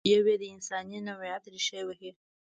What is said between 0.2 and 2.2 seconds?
یې د انساني نوعیت ریښې وهي.